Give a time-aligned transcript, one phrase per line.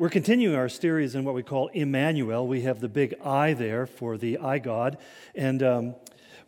[0.00, 2.46] We're continuing our series in what we call Immanuel.
[2.46, 4.96] We have the big I there for the I God.
[5.34, 5.94] And um,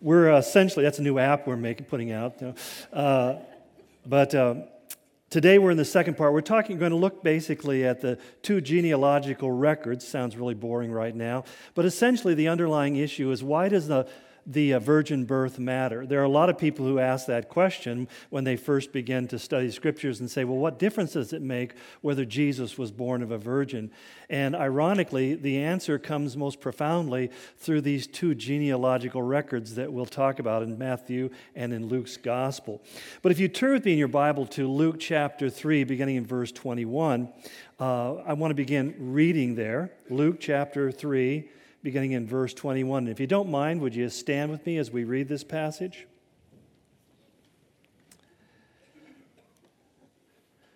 [0.00, 2.40] we're essentially, that's a new app we're making, putting out.
[2.92, 3.38] Uh,
[4.06, 4.68] but um,
[5.30, 6.32] today we're in the second part.
[6.32, 10.06] We're talking, going to look basically at the two genealogical records.
[10.06, 11.42] Sounds really boring right now.
[11.74, 14.06] But essentially, the underlying issue is why does the
[14.46, 16.06] the uh, virgin birth matter?
[16.06, 19.38] There are a lot of people who ask that question when they first begin to
[19.38, 23.30] study scriptures and say, well, what difference does it make whether Jesus was born of
[23.30, 23.90] a virgin?
[24.28, 30.38] And ironically, the answer comes most profoundly through these two genealogical records that we'll talk
[30.38, 32.82] about in Matthew and in Luke's gospel.
[33.22, 36.26] But if you turn with me in your Bible to Luke chapter 3, beginning in
[36.26, 37.28] verse 21,
[37.80, 39.90] uh, I want to begin reading there.
[40.08, 41.48] Luke chapter 3
[41.82, 43.04] beginning in verse 21.
[43.04, 46.06] And If you don't mind, would you stand with me as we read this passage?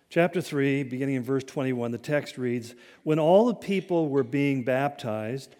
[0.09, 4.63] Chapter 3, beginning in verse 21, the text reads When all the people were being
[4.63, 5.55] baptized,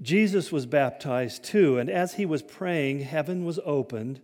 [0.00, 4.20] Jesus was baptized too, and as he was praying, heaven was opened,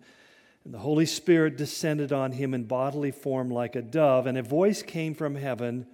[0.65, 4.43] and the Holy Spirit descended on him in bodily form like a dove, and a
[4.43, 5.87] voice came from heaven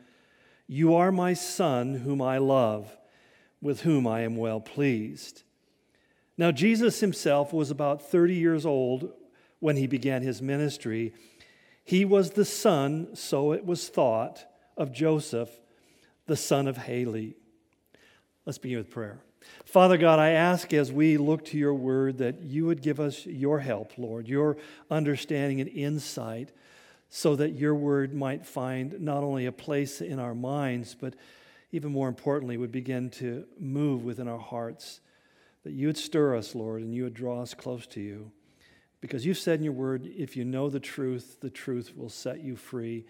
[0.66, 2.94] You are my Son, whom I love
[3.62, 5.44] with whom I am well pleased.
[6.36, 9.12] Now, Jesus himself was about 30 years old
[9.60, 11.14] when he began his ministry.
[11.84, 14.44] He was the son, so it was thought,
[14.76, 15.50] of Joseph,
[16.26, 17.36] the son of Heli.
[18.44, 19.20] Let's begin with prayer.
[19.64, 23.26] Father God, I ask as we look to your word that you would give us
[23.26, 24.56] your help, Lord, your
[24.90, 26.52] understanding and insight,
[27.08, 31.14] so that your word might find not only a place in our minds, but
[31.72, 35.00] even more importantly, would begin to move within our hearts.
[35.64, 38.30] That you would stir us, Lord, and you would draw us close to you.
[39.00, 42.40] Because you've said in your word, if you know the truth, the truth will set
[42.40, 43.04] you free.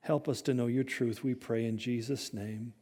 [0.00, 2.72] Help us to know your truth, we pray in Jesus' name.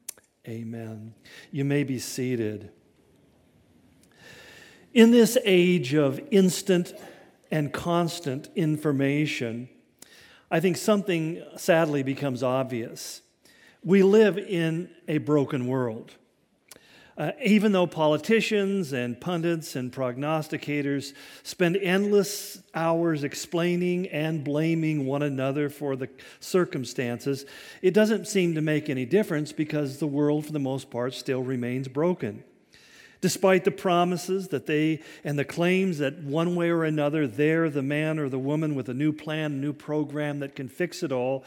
[0.48, 1.14] Amen.
[1.50, 2.70] You may be seated.
[4.94, 6.94] In this age of instant
[7.50, 9.68] and constant information,
[10.50, 13.22] I think something sadly becomes obvious
[13.86, 16.10] we live in a broken world.
[17.16, 21.14] Uh, even though politicians and pundits and prognosticators
[21.44, 26.10] spend endless hours explaining and blaming one another for the
[26.40, 27.46] circumstances,
[27.80, 31.42] it doesn't seem to make any difference because the world, for the most part, still
[31.42, 32.42] remains broken
[33.26, 37.82] despite the promises that they and the claims that one way or another they're the
[37.82, 41.10] man or the woman with a new plan, a new program that can fix it
[41.10, 41.42] all.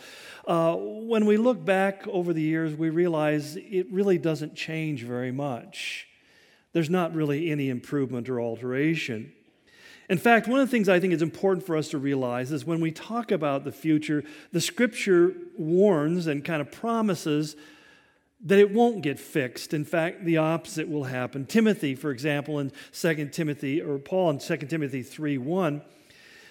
[0.45, 5.31] Uh, when we look back over the years, we realize it really doesn't change very
[5.31, 6.05] much.
[6.73, 9.31] There's not really any improvement or alteration.
[10.09, 12.65] In fact, one of the things I think is important for us to realize is
[12.65, 17.55] when we talk about the future, the scripture warns and kind of promises
[18.41, 19.73] that it won't get fixed.
[19.73, 21.45] In fact, the opposite will happen.
[21.45, 25.81] Timothy, for example, in 2 Timothy, or Paul in 2 Timothy 3 1,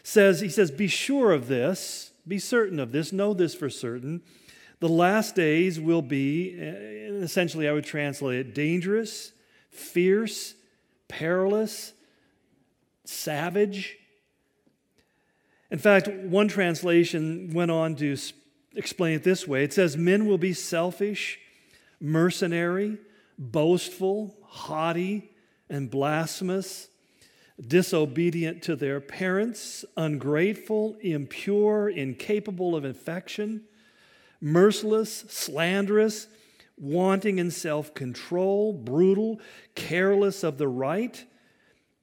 [0.02, 4.22] says, he says, Be sure of this, be certain of this, know this for certain.
[4.80, 9.32] The last days will be, eh, essentially, I would translate it, dangerous,
[9.70, 10.54] fierce,
[11.08, 11.94] perilous,
[13.04, 13.96] savage.
[15.70, 18.16] In fact, one translation went on to
[18.76, 21.38] explain it this way it says, Men will be selfish
[22.00, 22.98] mercenary,
[23.38, 25.30] boastful, haughty,
[25.68, 26.88] and blasphemous,
[27.66, 33.62] disobedient to their parents, ungrateful, impure, incapable of affection,
[34.40, 36.28] merciless, slanderous,
[36.76, 39.40] wanting in self control, brutal,
[39.74, 41.24] careless of the right.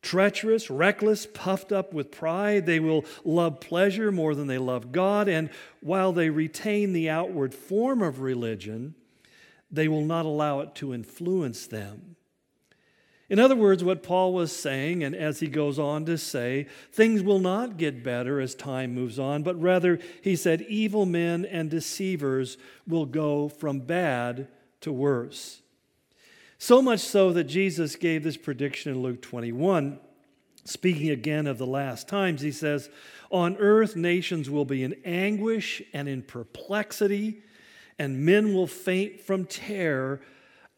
[0.02, 2.68] Treacherous, reckless, puffed up with pride.
[2.68, 5.28] They will love pleasure more than they love God.
[5.28, 5.50] And
[5.82, 8.94] while they retain the outward form of religion,
[9.72, 12.16] they will not allow it to influence them.
[13.28, 17.24] In other words, what Paul was saying, and as he goes on to say, things
[17.24, 21.70] will not get better as time moves on, but rather, he said, evil men and
[21.70, 22.58] deceivers
[22.88, 24.48] will go from bad
[24.82, 25.62] to worse.
[26.60, 30.00] So much so that Jesus gave this prediction in Luke 21.
[30.64, 32.90] Speaking again of the last times, he says,
[33.32, 37.42] On earth, nations will be in anguish and in perplexity
[37.98, 40.22] and men will faint from terror,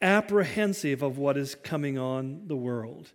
[0.00, 3.12] apprehensive of what is coming on the world.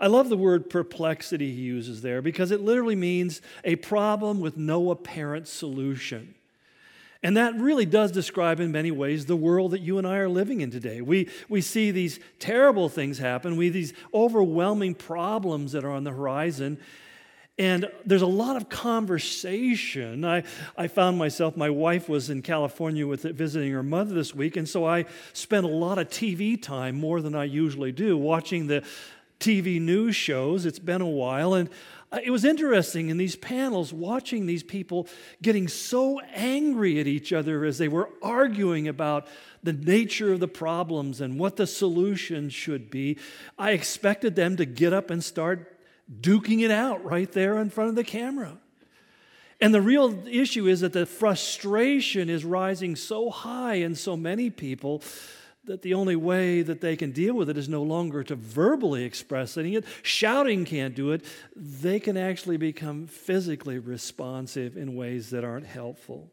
[0.00, 4.56] I love the word perplexity he uses there because it literally means a problem with
[4.56, 6.34] no apparent solution.
[7.22, 10.28] And that really does describe, in many ways, the world that you and I are
[10.28, 11.00] living in today.
[11.00, 16.10] We, we see these terrible things happen, we these overwhelming problems that are on the
[16.10, 16.80] horizon,
[17.58, 20.24] And there's a lot of conversation.
[20.24, 20.44] I,
[20.76, 24.66] I found myself, my wife was in California with visiting her mother this week, and
[24.66, 25.04] so I
[25.34, 28.82] spent a lot of TV time, more than I usually do, watching the
[29.38, 30.64] TV news shows.
[30.64, 31.68] It's been a while, and
[32.22, 35.06] it was interesting in these panels watching these people
[35.42, 39.26] getting so angry at each other as they were arguing about
[39.62, 43.18] the nature of the problems and what the solution should be.
[43.58, 45.71] I expected them to get up and start
[46.10, 48.58] duking it out right there in front of the camera.
[49.60, 54.50] And the real issue is that the frustration is rising so high in so many
[54.50, 55.02] people
[55.64, 59.04] that the only way that they can deal with it is no longer to verbally
[59.04, 59.84] express it.
[60.02, 61.24] Shouting can't do it.
[61.54, 66.32] They can actually become physically responsive in ways that aren't helpful.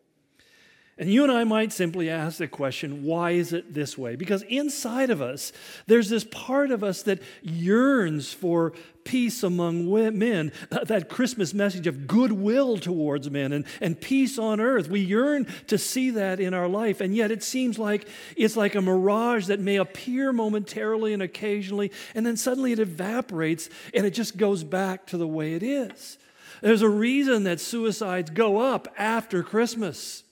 [0.99, 4.17] And you and I might simply ask the question, why is it this way?
[4.17, 5.53] Because inside of us,
[5.87, 8.73] there's this part of us that yearns for
[9.05, 14.89] peace among men, that Christmas message of goodwill towards men and, and peace on earth.
[14.89, 18.05] We yearn to see that in our life, and yet it seems like
[18.35, 23.69] it's like a mirage that may appear momentarily and occasionally, and then suddenly it evaporates
[23.93, 26.17] and it just goes back to the way it is.
[26.61, 30.23] There's a reason that suicides go up after Christmas.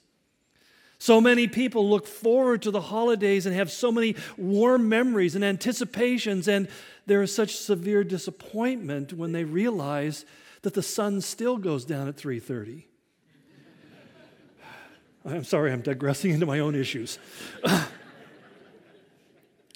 [0.99, 5.43] So many people look forward to the holidays and have so many warm memories and
[5.43, 6.67] anticipations, and
[7.05, 10.25] there is such severe disappointment when they realize
[10.63, 12.85] that the sun still goes down at 3:30.
[15.25, 17.19] I'm sorry, I'm digressing into my own issues.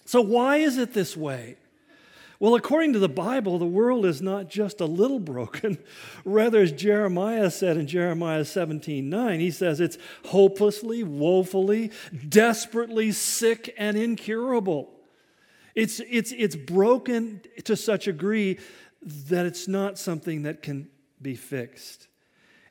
[0.06, 1.58] so why is it this way?
[2.42, 5.78] Well, according to the Bible, the world is not just a little broken.
[6.26, 11.92] Rather, as Jeremiah said in Jeremiah 17 9, he says it's hopelessly, woefully,
[12.28, 14.92] desperately sick and incurable.
[15.76, 18.58] It's, it's, it's broken to such a degree
[19.04, 20.90] that it's not something that can
[21.22, 22.08] be fixed.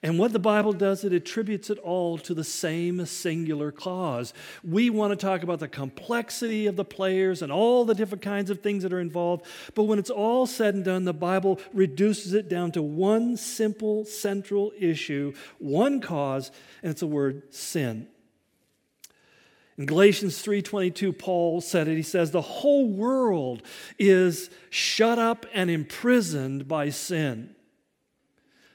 [0.03, 4.33] And what the Bible does, it attributes it all to the same singular cause.
[4.65, 8.49] We want to talk about the complexity of the players and all the different kinds
[8.49, 9.45] of things that are involved,
[9.75, 14.07] but when it's all said and done, the Bible reduces it down to one simple
[14.07, 16.51] central issue, one cause,
[16.83, 18.09] and it's the word sin.
[19.77, 23.63] In Galatians 3:22 Paul said it he says the whole world
[23.99, 27.55] is shut up and imprisoned by sin.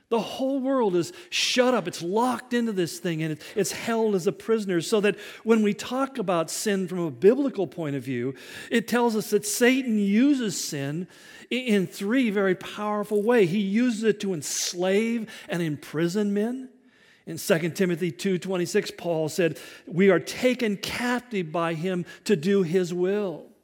[0.09, 1.87] The whole world is shut up.
[1.87, 4.79] It's locked into this thing and it's held as a prisoner.
[4.81, 8.35] So that when we talk about sin from a biblical point of view,
[8.69, 11.07] it tells us that Satan uses sin
[11.49, 13.49] in three very powerful ways.
[13.49, 16.69] He uses it to enslave and imprison men.
[17.25, 19.57] In 2 Timothy 2:26 Paul said,
[19.87, 23.54] "We are taken captive by him to do his will."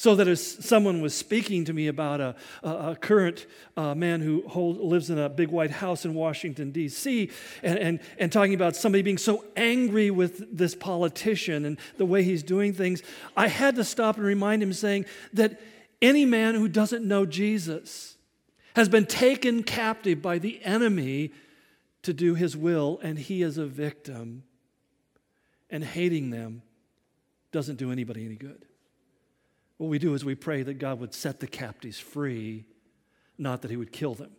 [0.00, 3.44] So that as someone was speaking to me about a, a, a current
[3.76, 7.30] uh, man who hold, lives in a big white house in Washington, D.C.,
[7.62, 12.22] and, and, and talking about somebody being so angry with this politician and the way
[12.22, 13.02] he's doing things,
[13.36, 15.04] I had to stop and remind him, saying
[15.34, 15.60] that
[16.00, 18.16] any man who doesn't know Jesus
[18.76, 21.30] has been taken captive by the enemy
[22.04, 24.44] to do his will, and he is a victim.
[25.68, 26.62] And hating them
[27.52, 28.64] doesn't do anybody any good.
[29.80, 32.66] What we do is we pray that God would set the captives free,
[33.38, 34.32] not that he would kill them.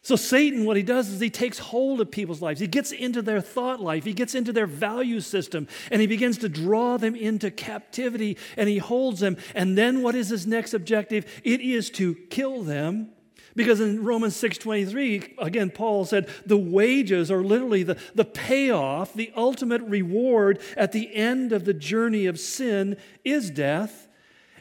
[0.00, 2.60] So, Satan, what he does is he takes hold of people's lives.
[2.60, 6.38] He gets into their thought life, he gets into their value system, and he begins
[6.38, 9.36] to draw them into captivity and he holds them.
[9.52, 11.26] And then, what is his next objective?
[11.42, 13.08] It is to kill them
[13.56, 19.32] because in Romans 6:23, again, Paul said the wages are literally the, the payoff, the
[19.34, 24.06] ultimate reward at the end of the journey of sin is death.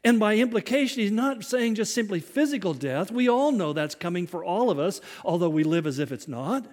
[0.03, 3.11] And by implication, he's not saying just simply physical death.
[3.11, 6.27] We all know that's coming for all of us, although we live as if it's
[6.27, 6.65] not.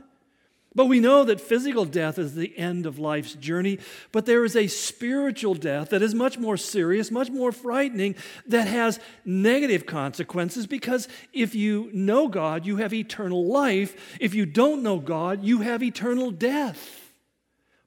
[0.74, 3.78] But we know that physical death is the end of life's journey,
[4.10, 8.14] but there is a spiritual death that is much more serious, much more frightening,
[8.46, 14.16] that has negative consequences because if you know God, you have eternal life.
[14.18, 17.12] If you don't know God, you have eternal death.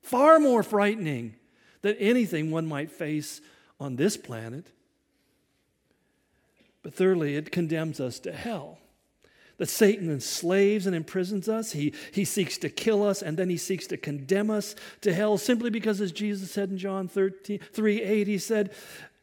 [0.02, 1.36] Far more frightening
[1.82, 3.42] than anything one might face
[3.80, 4.68] on this planet.
[6.84, 8.78] But thirdly, it condemns us to hell
[9.58, 11.72] that Satan enslaves and imprisons us.
[11.72, 15.38] He, he seeks to kill us and then he seeks to condemn us to hell
[15.38, 18.72] simply because, as Jesus said in John 13, 3 8, he said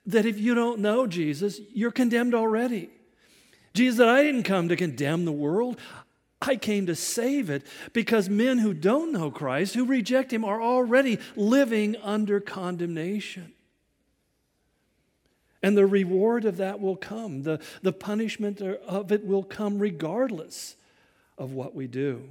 [0.06, 2.90] that if you don't know Jesus, you're condemned already.
[3.74, 5.78] Jesus said, I didn't come to condemn the world.
[6.40, 10.60] I came to save it because men who don't know Christ, who reject him, are
[10.60, 13.52] already living under condemnation.
[15.62, 17.42] And the reward of that will come.
[17.42, 20.76] The, the punishment er, of it will come regardless
[21.38, 22.30] of what we do.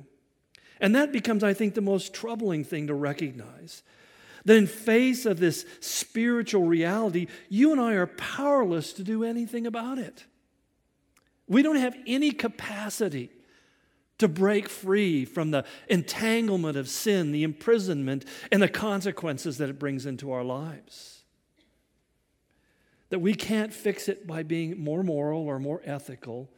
[0.80, 3.84] And that becomes, I think, the most troubling thing to recognize.
[4.44, 9.68] That in face of this spiritual reality, you and I are powerless to do anything
[9.68, 10.26] about it.
[11.48, 13.30] We don't have any capacity
[14.18, 19.80] to break free from the entanglement of sin, the imprisonment, and the consequences that it
[19.80, 21.21] brings into our lives.
[23.12, 26.50] That we can't fix it by being more moral or more ethical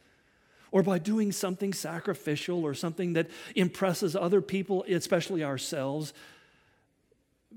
[0.72, 6.12] or by doing something sacrificial or something that impresses other people, especially ourselves,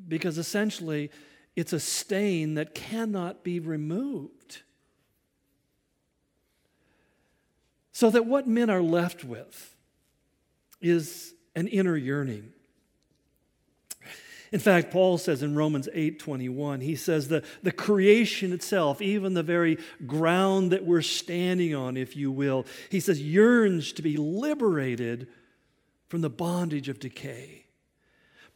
[0.07, 1.09] because essentially
[1.55, 4.61] it's a stain that cannot be removed.
[7.91, 9.75] So that what men are left with
[10.79, 12.53] is an inner yearning.
[14.51, 19.33] In fact, Paul says in Romans 8 21, he says the, the creation itself, even
[19.33, 24.17] the very ground that we're standing on, if you will, he says yearns to be
[24.17, 25.27] liberated
[26.07, 27.66] from the bondage of decay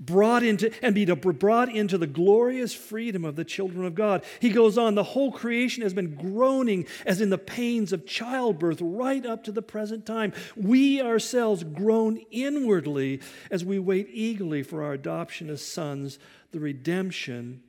[0.01, 4.23] brought into and be brought into the glorious freedom of the children of God.
[4.39, 8.79] He goes on, the whole creation has been groaning as in the pains of childbirth
[8.81, 10.33] right up to the present time.
[10.55, 16.19] We ourselves groan inwardly as we wait eagerly for our adoption as sons,
[16.51, 17.61] the redemption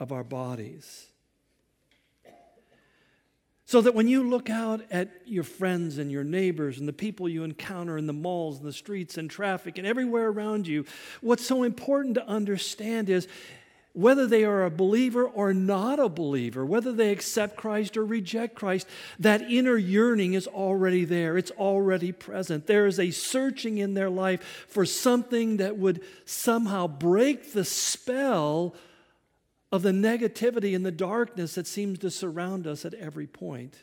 [0.00, 1.08] of our bodies.
[3.74, 7.28] So that when you look out at your friends and your neighbors and the people
[7.28, 10.84] you encounter in the malls and the streets and traffic and everywhere around you,
[11.22, 13.26] what's so important to understand is
[13.92, 18.54] whether they are a believer or not a believer, whether they accept Christ or reject
[18.54, 18.86] Christ,
[19.18, 21.36] that inner yearning is already there.
[21.36, 22.68] It's already present.
[22.68, 28.76] There is a searching in their life for something that would somehow break the spell
[29.74, 33.82] of the negativity and the darkness that seems to surround us at every point.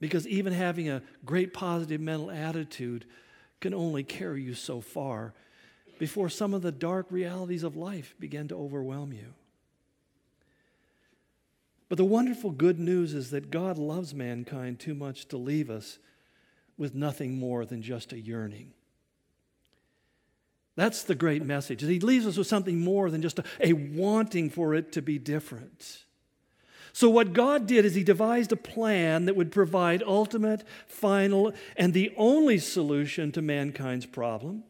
[0.00, 3.06] Because even having a great positive mental attitude
[3.62, 5.32] can only carry you so far
[5.98, 9.32] before some of the dark realities of life begin to overwhelm you.
[11.88, 15.98] But the wonderful good news is that God loves mankind too much to leave us
[16.76, 18.74] with nothing more than just a yearning.
[20.78, 21.82] That's the great message.
[21.82, 25.18] He leaves us with something more than just a, a, wanting for it to be
[25.18, 26.04] different.
[26.92, 31.92] So, what God did is He devised a plan that would provide ultimate, final, and
[31.92, 34.62] the only solution to mankind's problem.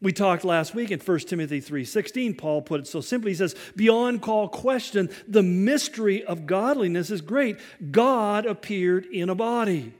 [0.00, 3.54] We talked last week in 1 Timothy 3:16 Paul put it so simply he says
[3.74, 7.58] beyond call question the mystery of godliness is great
[7.90, 9.94] God appeared in a body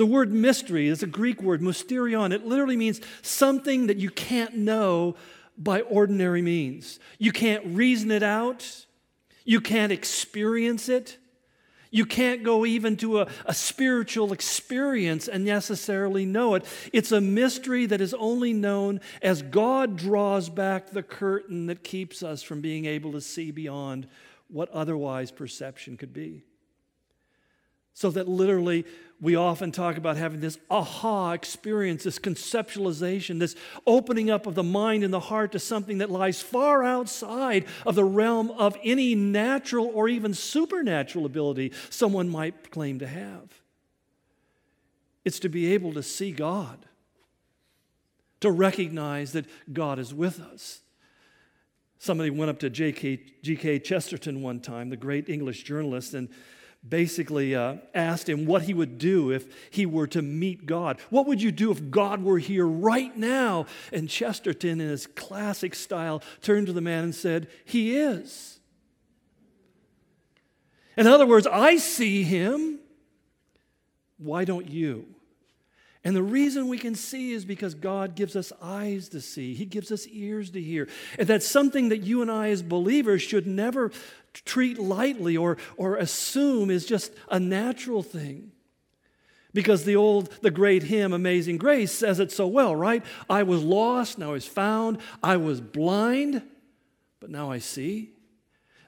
[0.00, 2.32] the word mystery is a Greek word, mysterion.
[2.32, 5.14] It literally means something that you can't know
[5.58, 6.98] by ordinary means.
[7.18, 8.86] You can't reason it out,
[9.44, 11.18] you can't experience it.
[11.90, 16.64] You can't go even to a, a, spiritual experience and necessarily know it.
[16.92, 22.22] It's a mystery that is only known as God draws back the curtain that keeps
[22.22, 24.06] us from being able to see beyond
[24.46, 26.44] what otherwise perception could be.
[28.00, 28.86] So that literally
[29.20, 33.54] we often talk about having this aha experience, this conceptualization, this
[33.86, 37.96] opening up of the mind and the heart to something that lies far outside of
[37.96, 43.52] the realm of any natural or even supernatural ability someone might claim to have.
[45.22, 46.86] It's to be able to see God,
[48.40, 50.80] to recognize that God is with us.
[51.98, 53.78] Somebody went up to G.K.
[53.80, 56.30] Chesterton one time, the great English journalist, and
[56.86, 60.98] basically uh, asked him what he would do if he were to meet God.
[61.10, 63.66] What would you do if God were here right now?
[63.92, 68.58] And Chesterton, in his classic style, turned to the man and said, He is.
[70.96, 72.78] In other words, I see him.
[74.18, 75.06] Why don't you?
[76.02, 79.52] And the reason we can see is because God gives us eyes to see.
[79.52, 80.88] He gives us ears to hear.
[81.18, 83.92] And that's something that you and I, as believers, should never
[84.32, 88.52] treat lightly or, or assume is just a natural thing.
[89.52, 93.04] Because the old, the great hymn, Amazing Grace, says it so well, right?
[93.28, 94.98] I was lost, now I was found.
[95.22, 96.42] I was blind,
[97.18, 98.10] but now I see.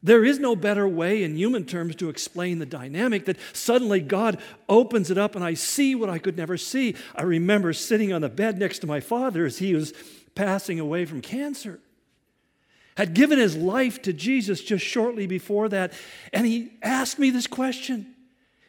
[0.04, 4.40] There is no better way in human terms to explain the dynamic that suddenly God
[4.68, 6.96] opens it up and I see what I could never see.
[7.14, 9.92] I remember sitting on the bed next to my father as he was
[10.34, 11.78] passing away from cancer.
[12.96, 15.92] Had given his life to Jesus just shortly before that,
[16.32, 18.14] and he asked me this question.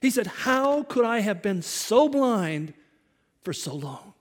[0.02, 2.74] He said, How could I have been so blind
[3.44, 4.14] for so long?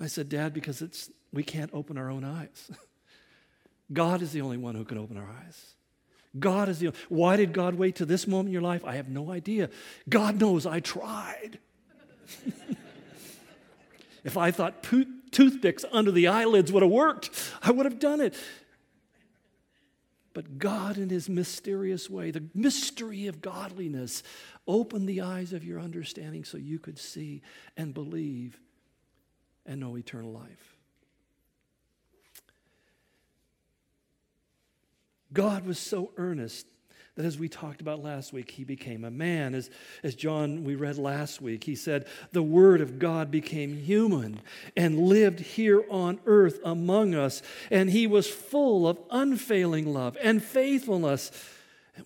[0.00, 2.70] I said, Dad, because it's, we can't open our own eyes.
[3.92, 5.74] God is the only one who can open our eyes.
[6.38, 8.84] God is the only, Why did God wait to this moment in your life?
[8.84, 9.70] I have no idea.
[10.08, 11.58] God knows I tried.
[14.24, 14.82] if I thought
[15.30, 17.30] toothpicks under the eyelids would have worked,
[17.62, 18.34] I would have done it.
[20.34, 24.22] But God, in His mysterious way, the mystery of godliness,
[24.66, 27.42] opened the eyes of your understanding so you could see
[27.76, 28.60] and believe
[29.66, 30.76] and know eternal life.
[35.32, 36.66] God was so earnest
[37.18, 39.52] that as we talked about last week, he became a man.
[39.52, 39.70] As,
[40.04, 44.40] as John, we read last week, he said, The Word of God became human
[44.76, 50.40] and lived here on earth among us, and he was full of unfailing love and
[50.40, 51.32] faithfulness.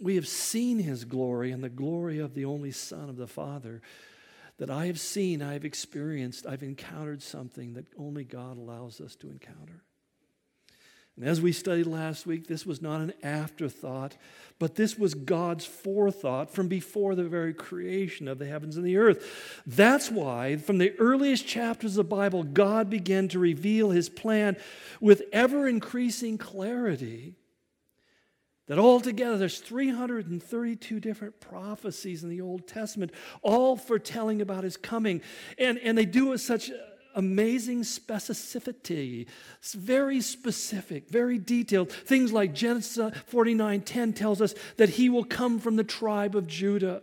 [0.01, 3.83] We have seen his glory and the glory of the only Son of the Father.
[4.57, 9.15] That I have seen, I have experienced, I've encountered something that only God allows us
[9.17, 9.83] to encounter.
[11.17, 14.17] And as we studied last week, this was not an afterthought,
[14.59, 18.97] but this was God's forethought from before the very creation of the heavens and the
[18.97, 19.63] earth.
[19.67, 24.57] That's why, from the earliest chapters of the Bible, God began to reveal his plan
[25.01, 27.35] with ever increasing clarity.
[28.69, 35.21] That altogether there's 332 different prophecies in the Old Testament, all foretelling about his coming.
[35.59, 36.71] And, and they do it such
[37.15, 39.27] amazing specificity.
[39.59, 41.93] It's very specific, very detailed.
[41.93, 47.03] Things like Genesis 49:10 tells us that he will come from the tribe of Judah.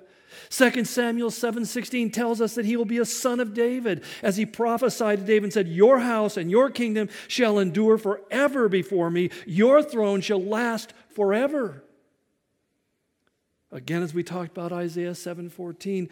[0.49, 4.45] 2 Samuel 7:16 tells us that he will be a son of David as he
[4.45, 9.29] prophesied to David and said, "Your house and your kingdom shall endure forever before me.
[9.45, 11.83] Your throne shall last forever."
[13.71, 16.09] Again as we talked about Isaiah 7:14,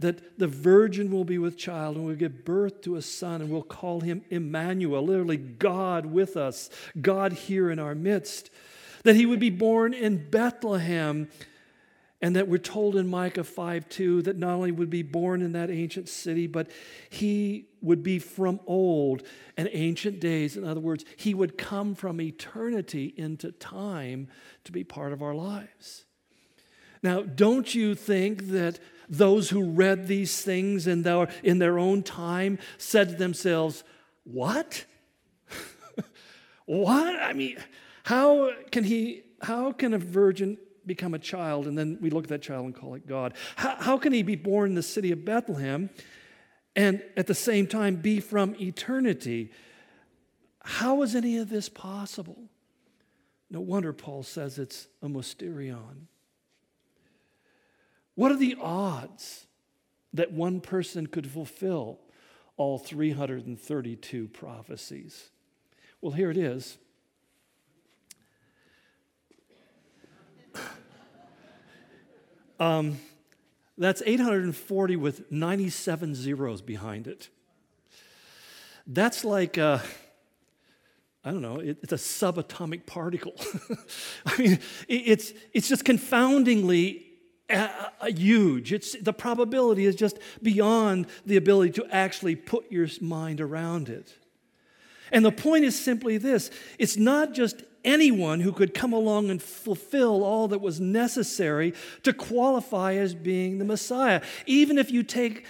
[0.00, 3.50] that the virgin will be with child and will give birth to a son and
[3.50, 8.50] we'll call him Emmanuel, literally God with us, God here in our midst.
[9.04, 11.28] That he would be born in Bethlehem
[12.22, 15.52] and that we're told in Micah 5 2 that not only would be born in
[15.52, 16.70] that ancient city, but
[17.08, 19.22] he would be from old
[19.56, 20.56] and ancient days.
[20.56, 24.28] In other words, he would come from eternity into time
[24.64, 26.04] to be part of our lives.
[27.02, 28.78] Now, don't you think that
[29.10, 33.82] those who read these things in their, in their own time said to themselves,
[34.24, 34.84] What?
[36.64, 37.16] what?
[37.20, 37.58] I mean,
[38.04, 41.66] how can he, how can a virgin become a child?
[41.66, 43.34] And then we look at that child and call it God.
[43.56, 45.90] How, how can he be born in the city of Bethlehem
[46.76, 49.50] and at the same time be from eternity?
[50.62, 52.38] How is any of this possible?
[53.50, 56.06] No wonder Paul says it's a mysterion.
[58.20, 59.46] What are the odds
[60.12, 62.00] that one person could fulfill
[62.58, 65.30] all 332 prophecies?
[66.02, 66.76] Well, here it is.
[72.58, 72.98] Um,
[73.78, 77.30] that's 840 with 97 zeros behind it.
[78.86, 79.78] That's like, uh,
[81.24, 83.32] I don't know, it, it's a subatomic particle.
[84.26, 84.52] I mean,
[84.88, 87.06] it, it's, it's just confoundingly
[88.08, 88.72] huge.
[88.72, 94.14] It's, the probability is just beyond the ability to actually put your mind around it.
[95.12, 99.42] And the point is simply this it's not just anyone who could come along and
[99.42, 104.20] fulfill all that was necessary to qualify as being the Messiah.
[104.46, 105.46] Even if you take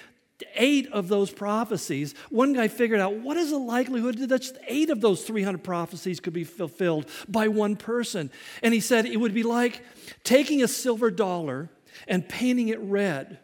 [0.54, 5.00] eight of those prophecies, one guy figured out what is the likelihood that eight of
[5.00, 8.30] those 300 prophecies could be fulfilled by one person.
[8.62, 9.82] And he said it would be like
[10.24, 11.68] taking a silver dollar
[12.08, 13.38] and painting it red.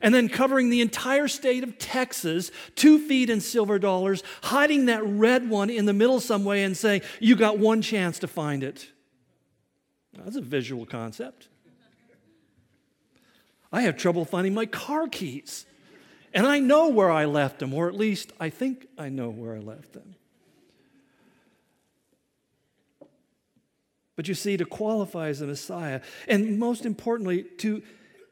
[0.00, 5.04] And then covering the entire state of Texas, two feet in silver dollars, hiding that
[5.04, 8.62] red one in the middle some way and saying, You got one chance to find
[8.62, 8.90] it.
[10.16, 11.48] That's a visual concept.
[13.72, 15.66] I have trouble finding my car keys.
[16.32, 19.54] And I know where I left them, or at least I think I know where
[19.54, 20.16] I left them.
[24.16, 27.82] But you see, to qualify as a Messiah, and most importantly, to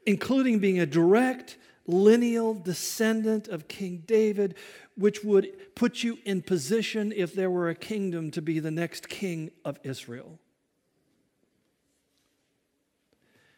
[0.05, 4.55] including being a direct lineal descendant of King David,
[4.95, 9.09] which would put you in position, if there were a kingdom, to be the next
[9.09, 10.39] king of Israel.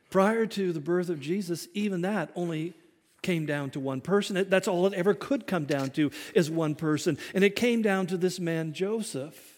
[0.09, 2.73] Prior to the birth of Jesus, even that only
[3.21, 4.47] came down to one person.
[4.49, 7.17] That's all it ever could come down to is one person.
[7.33, 9.54] And it came down to this man, Joseph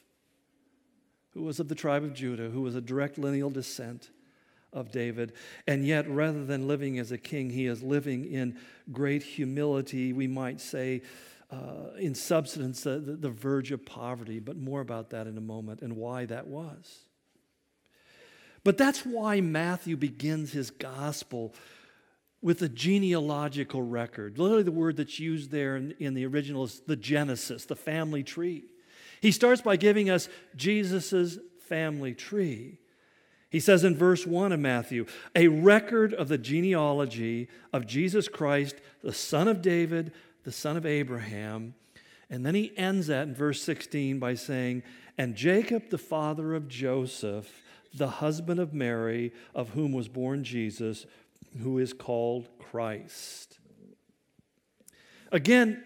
[1.38, 4.10] who was of the tribe of Judah, who was a direct lineal descent
[4.74, 5.34] of David.
[5.68, 8.58] And yet, rather than living as a king, he is living in
[8.92, 11.04] great humility, we might say,
[11.52, 14.40] uh, in substance, the, the, the verge of poverty.
[14.40, 17.02] But more about that in a moment and why that was.
[18.64, 21.54] But that's why Matthew begins his gospel
[22.42, 24.40] with a genealogical record.
[24.40, 28.24] Literally, the word that's used there in, in the original is the Genesis, the family
[28.24, 28.66] tree.
[29.22, 32.80] He starts by giving us Jesus' family tree.
[33.50, 38.76] He says in verse 1 of Matthew, a record of the genealogy of Jesus Christ,
[39.02, 40.12] the son of David,
[40.44, 41.74] the son of Abraham.
[42.30, 44.84] And then he ends that in verse 16 by saying,
[45.18, 51.06] And Jacob, the father of Joseph, the husband of Mary, of whom was born Jesus,
[51.62, 53.60] who is called Christ.
[55.32, 55.84] Again,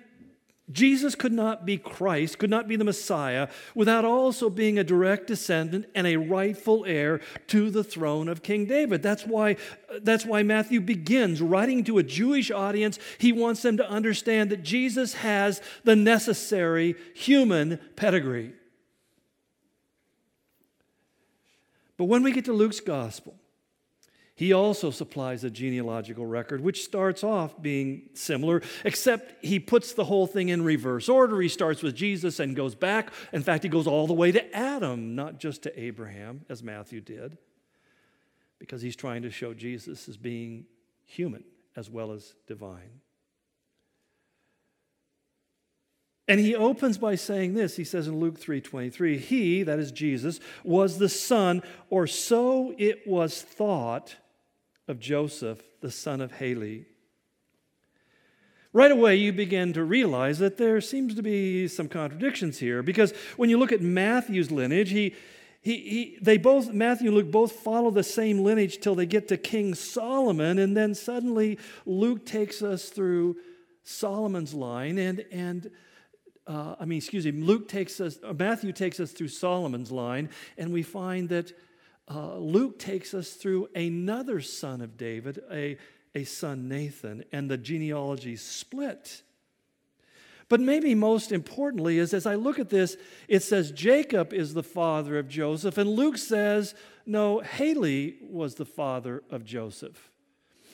[0.72, 5.28] Jesus could not be Christ, could not be the Messiah, without also being a direct
[5.28, 9.02] descendant and a rightful heir to the throne of King David.
[9.02, 9.58] That's why,
[10.02, 13.00] that's why Matthew begins writing to a Jewish audience.
[13.18, 18.54] He wants them to understand that Jesus has the necessary human pedigree.
[21.98, 23.36] But when we get to Luke's gospel,
[24.36, 30.06] he also supplies a genealogical record, which starts off being similar, except he puts the
[30.06, 31.40] whole thing in reverse order.
[31.42, 33.12] He starts with Jesus and goes back.
[33.34, 37.02] In fact, he goes all the way to Adam, not just to Abraham, as Matthew
[37.02, 37.38] did,
[38.58, 40.66] because he's trying to show Jesus as being
[41.06, 41.44] human
[41.76, 43.02] as well as divine.
[46.32, 47.76] And he opens by saying this.
[47.76, 53.06] He says in Luke 3:23, "He, that is Jesus, was the son, or so it
[53.06, 54.16] was thought,
[54.88, 56.86] of Joseph, the son of Heli."
[58.72, 63.12] Right away, you begin to realize that there seems to be some contradictions here because
[63.36, 65.14] when you look at Matthew's lineage, he,
[65.60, 69.28] he, he, they both, Matthew and Luke both follow the same lineage till they get
[69.28, 73.36] to King Solomon, and then suddenly Luke takes us through
[73.84, 75.70] Solomon's line, and, and
[76.48, 80.74] uh, I mean, excuse me, Luke takes us, Matthew takes us through Solomon's line, and
[80.74, 81.54] we find that
[82.10, 85.78] uh, Luke takes us through another son of David, a,
[86.16, 89.22] a son Nathan, and the genealogy split.
[90.50, 92.98] But maybe most importantly is as I look at this,
[93.30, 96.76] it says Jacob is the father of Joseph, and Luke says,
[97.06, 100.11] no, Heli was the father of Joseph.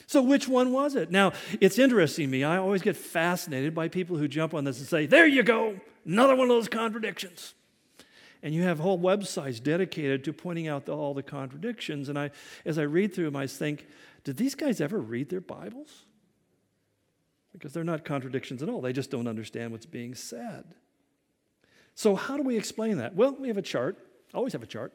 [0.08, 1.10] So which one was it?
[1.10, 2.42] Now, it's interesting to me.
[2.42, 5.78] I always get fascinated by people who jump on this and say, there you go,
[6.04, 7.54] another one of those contradictions
[8.42, 12.08] and you have whole websites dedicated to pointing out the, all the contradictions.
[12.08, 12.30] And I,
[12.64, 13.86] as I read through them, I think,
[14.24, 16.04] did these guys ever read their Bibles?
[17.52, 18.80] Because they're not contradictions at all.
[18.80, 20.64] They just don't understand what's being said.
[21.94, 23.16] So, how do we explain that?
[23.16, 23.98] Well, we have a chart.
[24.32, 24.92] I Always have a chart.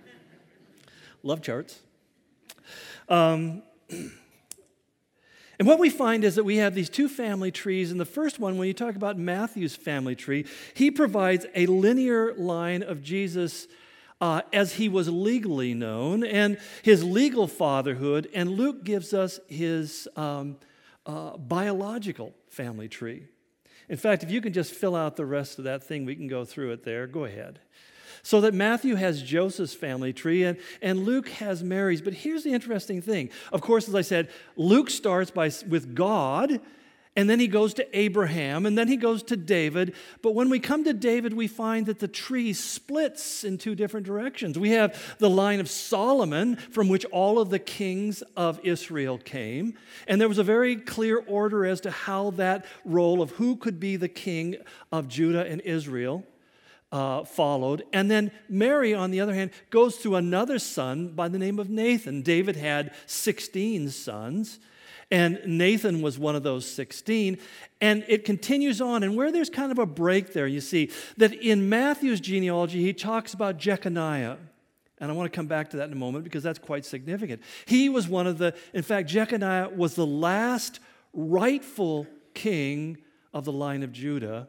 [1.22, 1.80] Love charts.
[3.08, 3.62] Um,
[5.58, 7.90] And what we find is that we have these two family trees.
[7.90, 12.32] And the first one, when you talk about Matthew's family tree, he provides a linear
[12.34, 13.66] line of Jesus
[14.20, 18.28] uh, as he was legally known and his legal fatherhood.
[18.32, 20.58] And Luke gives us his um,
[21.06, 23.26] uh, biological family tree.
[23.88, 26.28] In fact, if you can just fill out the rest of that thing, we can
[26.28, 27.06] go through it there.
[27.08, 27.58] Go ahead.
[28.28, 32.02] So that Matthew has Joseph's family tree and, and Luke has Mary's.
[32.02, 33.30] But here's the interesting thing.
[33.54, 36.60] Of course, as I said, Luke starts by, with God,
[37.16, 39.94] and then he goes to Abraham, and then he goes to David.
[40.20, 44.04] But when we come to David, we find that the tree splits in two different
[44.04, 44.58] directions.
[44.58, 49.72] We have the line of Solomon, from which all of the kings of Israel came.
[50.06, 53.80] And there was a very clear order as to how that role of who could
[53.80, 54.56] be the king
[54.92, 56.26] of Judah and Israel
[56.90, 57.84] uh, followed.
[57.92, 61.68] And then Mary, on the other hand, goes to another son by the name of
[61.68, 62.22] Nathan.
[62.22, 64.58] David had 16 sons,
[65.10, 67.38] and Nathan was one of those 16.
[67.80, 69.02] And it continues on.
[69.02, 72.92] And where there's kind of a break there, you see that in Matthew's genealogy, he
[72.92, 74.36] talks about Jeconiah.
[75.00, 77.42] And I want to come back to that in a moment because that's quite significant.
[77.66, 80.80] He was one of the, in fact, Jeconiah was the last
[81.12, 82.98] rightful king
[83.32, 84.48] of the line of Judah.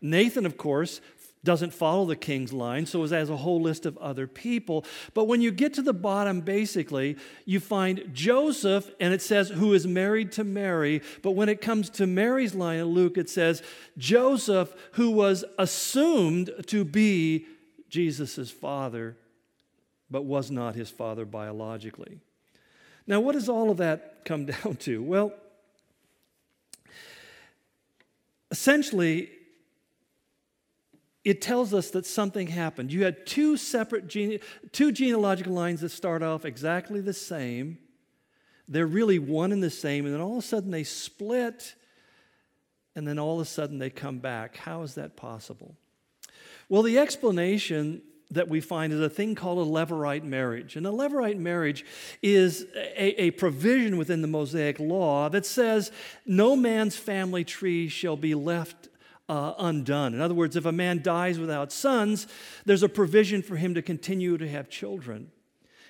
[0.00, 1.00] Nathan, of course,
[1.44, 4.84] doesn't follow the king's line, so it has a whole list of other people.
[5.12, 9.74] But when you get to the bottom, basically, you find Joseph, and it says, who
[9.74, 11.02] is married to Mary.
[11.22, 13.62] But when it comes to Mary's line in Luke, it says,
[13.98, 17.46] Joseph, who was assumed to be
[17.90, 19.16] Jesus' father,
[20.10, 22.20] but was not his father biologically.
[23.06, 25.02] Now, what does all of that come down to?
[25.02, 25.34] Well,
[28.50, 29.30] essentially,
[31.24, 32.92] it tells us that something happened.
[32.92, 34.40] You had two separate gene-
[34.72, 37.78] two genealogical lines that start off exactly the same.
[38.68, 41.74] They're really one and the same, and then all of a sudden they split,
[42.94, 44.56] and then all of a sudden they come back.
[44.56, 45.76] How is that possible?
[46.68, 50.76] Well, the explanation that we find is a thing called a Levirate marriage.
[50.76, 51.84] And a Levirate marriage
[52.22, 55.92] is a, a, provision within the Mosaic law that says
[56.26, 58.88] no man's family tree shall be left
[59.28, 60.14] uh, undone.
[60.14, 62.26] In other words, if a man dies without sons,
[62.64, 65.30] there's a provision for him to continue to have children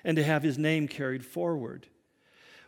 [0.05, 1.87] and to have his name carried forward.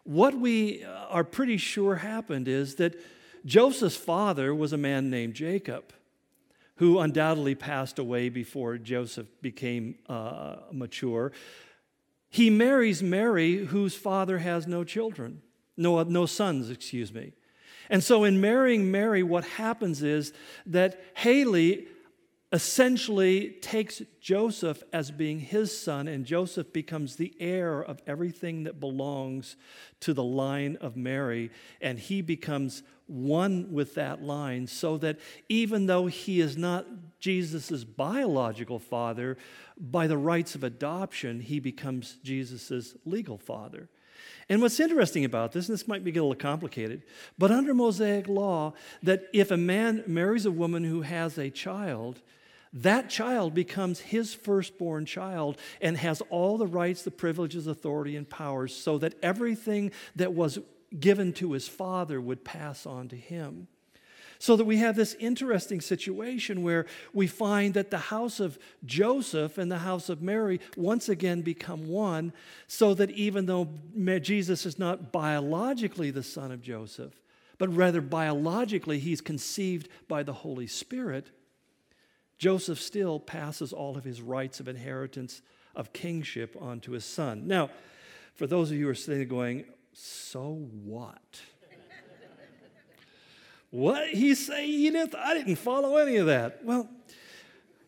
[0.05, 2.95] What we are pretty sure happened is that
[3.45, 5.93] Joseph's father was a man named Jacob
[6.77, 11.33] who undoubtedly passed away before Joseph became uh, mature.
[12.29, 15.43] He marries Mary, whose father has no children,
[15.77, 17.33] no, no sons, excuse me.
[17.91, 20.33] And so, in marrying Mary, what happens is
[20.67, 21.87] that Heli
[22.53, 28.79] essentially takes Joseph as being his son, and Joseph becomes the heir of everything that
[28.79, 29.57] belongs
[30.01, 35.19] to the line of Mary, and he becomes one with that line, so that
[35.49, 36.87] even though he is not
[37.21, 39.37] Jesus' biological father,
[39.77, 43.89] by the rights of adoption, he becomes Jesus' legal father.
[44.49, 47.03] And what's interesting about this, and this might be a little complicated,
[47.37, 52.23] but under Mosaic law, that if a man marries a woman who has a child,
[52.73, 58.29] that child becomes his firstborn child and has all the rights, the privileges, authority, and
[58.29, 60.59] powers, so that everything that was
[60.99, 63.67] given to his father would pass on to him.
[64.39, 69.59] So that we have this interesting situation where we find that the house of Joseph
[69.59, 72.33] and the house of Mary once again become one,
[72.67, 73.69] so that even though
[74.21, 77.21] Jesus is not biologically the son of Joseph,
[77.59, 81.31] but rather biologically he's conceived by the Holy Spirit,
[82.39, 85.41] Joseph still passes all of his rights of inheritance
[85.75, 87.47] of kingship onto his son.
[87.47, 87.71] Now,
[88.35, 91.41] for those of you who are sitting there going, so what?
[93.71, 95.15] What he say, Edith?
[95.17, 96.65] I didn't follow any of that.
[96.65, 96.89] Well,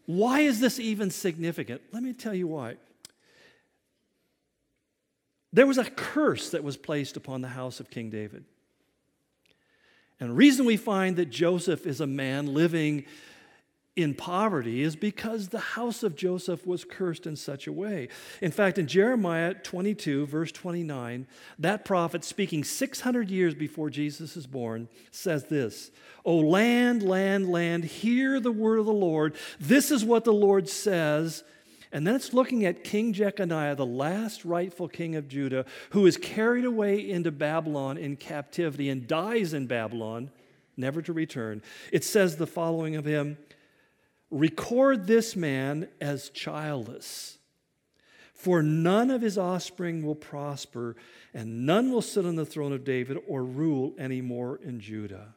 [0.07, 1.83] why is this even significant?
[1.93, 2.77] Let me tell you why.
[5.53, 8.45] There was a curse that was placed upon the house of King David.
[10.21, 13.05] And the reason we find that Joseph is a man living
[13.99, 18.07] in poverty is because the house of Joseph was cursed in such a way.
[18.41, 21.27] In fact, in Jeremiah 22, verse 29,
[21.59, 25.91] that prophet, speaking 600 years before Jesus is born, says this
[26.25, 29.35] O land, land, land, hear the word of the Lord.
[29.59, 31.43] This is what the Lord says.
[31.91, 36.17] And then it's looking at King Jeconiah, the last rightful king of Judah, who is
[36.17, 40.31] carried away into Babylon in captivity and dies in Babylon,
[40.77, 41.63] never to return.
[41.91, 43.39] It says the following of him
[44.31, 47.39] Record this man as childless,
[48.35, 50.97] for none of his offspring will prosper,
[51.33, 55.35] and none will sit on the throne of David or rule anymore in Judah.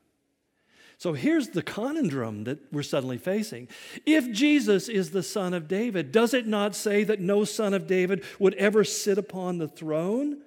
[0.97, 3.69] So here's the conundrum that we're suddenly facing.
[4.06, 7.88] If Jesus is the son of David, does it not say that no son of
[7.88, 10.41] David would ever sit upon the throne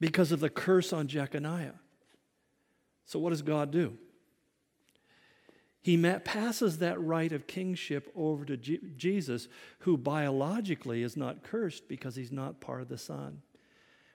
[0.00, 1.74] because of the curse on Jeconiah?
[3.04, 3.98] So what does God do?
[5.88, 9.48] He passes that right of kingship over to Jesus,
[9.78, 13.40] who biologically is not cursed because he's not part of the Son.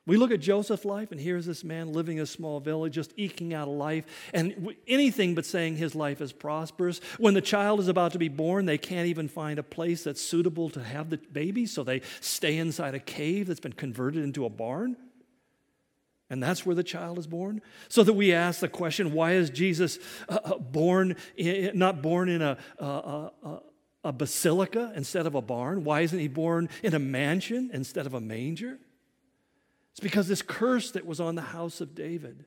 [0.06, 3.12] We look at Joseph's life, and here's this man living in a small village, just
[3.18, 4.06] eking out a life,
[4.36, 7.02] and anything but saying his life is prosperous.
[7.18, 10.22] When the child is about to be born, they can't even find a place that's
[10.22, 14.46] suitable to have the baby, so they stay inside a cave that's been converted into
[14.46, 14.96] a barn.
[16.34, 17.62] And that's where the child is born.
[17.90, 22.28] So that we ask the question why is Jesus uh, uh born, in, not born
[22.28, 23.62] in a, a, a,
[24.06, 25.84] a basilica instead of a barn?
[25.84, 28.80] Why isn't he born in a mansion instead of a manger?
[29.92, 32.46] It's because this curse that was on the house of David,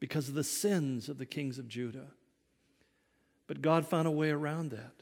[0.00, 2.08] because of the sins of the kings of Judah.
[3.46, 4.92] But God found a way around that.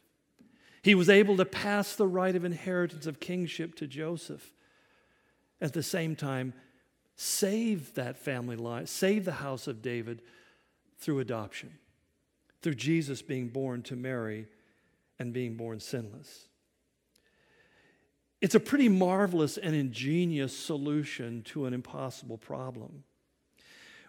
[0.81, 4.55] He was able to pass the right of inheritance of kingship to Joseph.
[5.61, 6.55] At the same time,
[7.17, 10.23] save that family line, save the house of David
[10.99, 11.73] through adoption,
[12.63, 14.47] through Jesus being born to Mary
[15.19, 16.47] and being born sinless.
[18.43, 23.05] It's a pretty marvelous and ingenious solution to an impossible problem,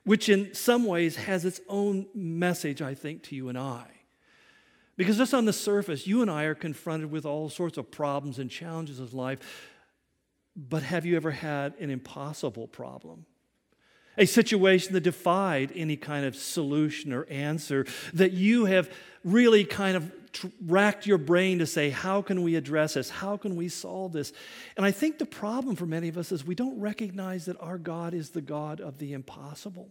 [0.03, 3.85] which in some ways has its own message, I think, to you and I.
[4.97, 8.39] Because just on the surface, you and I are confronted with all sorts of problems
[8.39, 9.39] and challenges of life
[10.57, 13.25] but have you ever had an impossible problem?
[14.17, 18.91] A situation that defied any kind of solution or answer, that you have
[19.23, 20.11] really kind of
[20.65, 23.11] racked your brain to say, How can we address this?
[23.11, 24.33] How can we solve this?
[24.75, 27.77] And I think the problem for many of us is we don't recognize that our
[27.77, 29.89] God is the God of the impossible.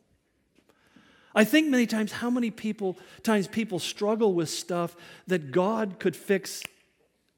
[1.33, 4.97] I think many times how many people times people struggle with stuff
[5.29, 6.63] that God could fix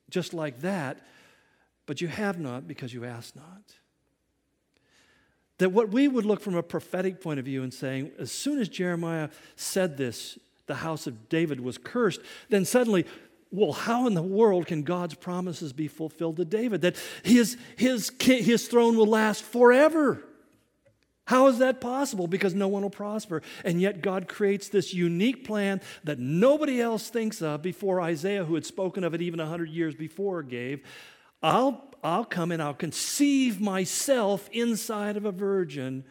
[0.09, 1.01] just like that,
[1.89, 3.63] but you have not because you ask not.
[5.57, 8.61] That what we would look from a prophetic point of view and saying, as soon
[8.61, 12.21] as Jeremiah said this, the house of David was cursed,
[12.51, 13.07] then suddenly,
[13.51, 16.83] well, how in the world can God's promises be fulfilled to David?
[16.83, 20.23] That his, his, his throne will last forever.
[21.25, 22.27] How is that possible?
[22.27, 23.41] Because no one will prosper.
[23.65, 28.57] And yet God creates this unique plan that nobody else thinks of before Isaiah, who
[28.57, 30.83] had spoken of it even 100 years before, gave.
[31.43, 36.05] I'll, I'll come and I'll conceive myself inside of a virgin,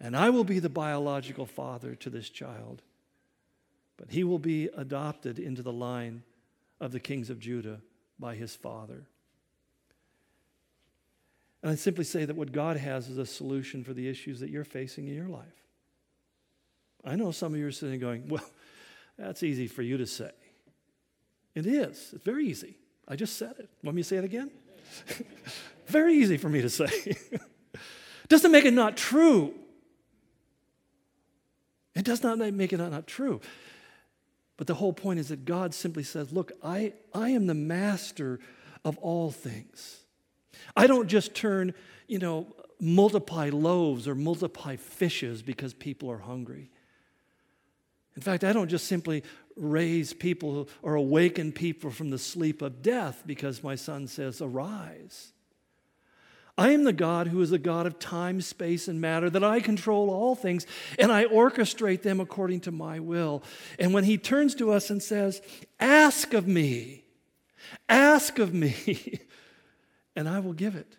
[0.00, 2.82] and I will be the biological father to this child.
[3.96, 6.22] But he will be adopted into the line
[6.80, 7.80] of the kings of Judah
[8.18, 9.04] by his father.
[11.62, 14.48] And I simply say that what God has is a solution for the issues that
[14.48, 15.44] you're facing in your life.
[17.04, 18.44] I know some of you are sitting going, well,
[19.18, 20.30] that's easy for you to say.
[21.54, 22.10] It is.
[22.14, 22.76] It's very easy.
[23.10, 23.68] I just said it.
[23.82, 24.52] Want me to say it again?
[25.86, 27.16] very easy for me to say.
[28.28, 29.52] Doesn't make it not true.
[31.96, 33.40] It does not make it not true.
[34.56, 38.38] But the whole point is that God simply says, Look, I, I am the master
[38.84, 40.04] of all things.
[40.76, 41.74] I don't just turn,
[42.06, 42.46] you know,
[42.78, 46.70] multiply loaves or multiply fishes because people are hungry.
[48.14, 49.24] In fact, I don't just simply
[49.60, 55.32] raise people or awaken people from the sleep of death because my son says, Arise.
[56.58, 59.60] I am the God who is the God of time, space, and matter, that I
[59.60, 60.66] control all things
[60.98, 63.42] and I orchestrate them according to my will.
[63.78, 65.40] And when he turns to us and says,
[65.78, 67.04] Ask of me,
[67.88, 69.20] ask of me,
[70.16, 70.96] and I will give it.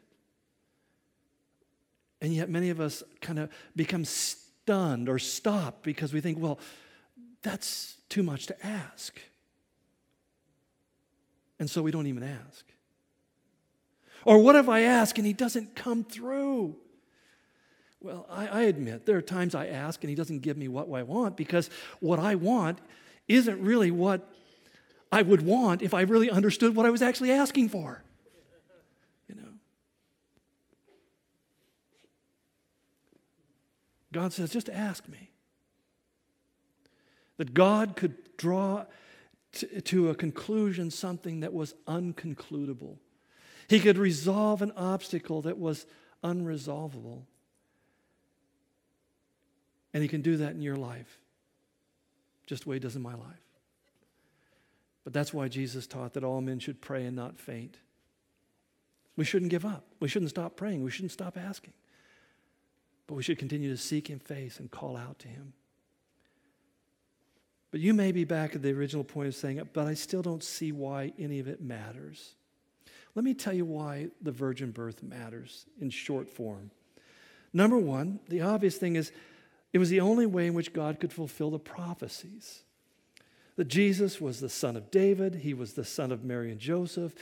[2.21, 6.59] And yet, many of us kind of become stunned or stop because we think, well,
[7.41, 9.19] that's too much to ask.
[11.59, 12.65] And so we don't even ask.
[14.25, 16.75] Or what if I ask and he doesn't come through?
[17.99, 20.91] Well, I, I, admit there are times I ask and he doesn't give me what
[20.91, 22.79] I want because what I want
[23.27, 24.27] isn't really what
[25.11, 28.03] I would want if I really understood what I was actually asking for.
[29.27, 29.49] You know.
[34.11, 35.30] God says, just ask me.
[37.41, 38.85] That God could draw
[39.51, 42.99] t- to a conclusion something that was unconcludable.
[43.67, 45.87] He could resolve an obstacle that was
[46.23, 47.23] unresolvable.
[49.91, 51.17] And He can do that in your life,
[52.45, 53.47] just the way He does in my life.
[55.03, 57.77] But that's why Jesus taught that all men should pray and not faint.
[59.15, 59.83] We shouldn't give up.
[59.99, 60.83] We shouldn't stop praying.
[60.83, 61.73] We shouldn't stop asking.
[63.07, 65.53] But we should continue to seek Him face and call out to Him.
[67.71, 70.43] But you may be back at the original point of saying, but I still don't
[70.43, 72.35] see why any of it matters.
[73.15, 76.71] Let me tell you why the virgin birth matters in short form.
[77.53, 79.11] Number one, the obvious thing is
[79.73, 82.63] it was the only way in which God could fulfill the prophecies.
[83.55, 87.13] That Jesus was the son of David, he was the son of Mary and Joseph,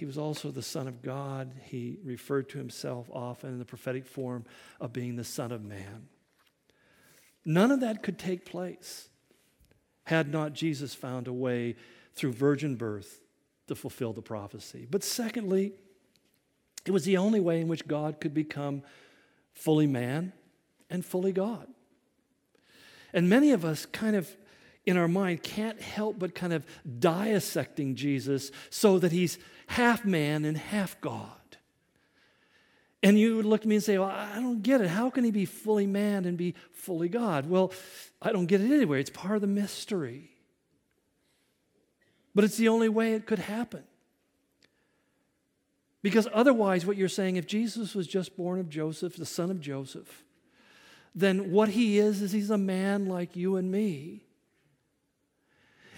[0.00, 1.52] he was also the Son of God.
[1.64, 4.46] He referred to himself often in the prophetic form
[4.80, 6.08] of being the Son of Man.
[7.44, 9.09] None of that could take place
[10.10, 11.76] had not Jesus found a way
[12.14, 13.20] through virgin birth
[13.68, 14.84] to fulfill the prophecy.
[14.90, 15.72] But secondly,
[16.84, 18.82] it was the only way in which God could become
[19.54, 20.32] fully man
[20.90, 21.68] and fully God.
[23.12, 24.36] And many of us kind of
[24.84, 26.66] in our mind can't help but kind of
[26.98, 31.39] dissecting Jesus so that he's half man and half God.
[33.02, 34.88] And you would look at me and say, Well, I don't get it.
[34.88, 37.48] How can he be fully man and be fully God?
[37.48, 37.72] Well,
[38.20, 39.00] I don't get it anyway.
[39.00, 40.30] It's part of the mystery.
[42.34, 43.84] But it's the only way it could happen.
[46.02, 49.60] Because otherwise, what you're saying, if Jesus was just born of Joseph, the son of
[49.60, 50.24] Joseph,
[51.14, 54.24] then what he is, is he's a man like you and me.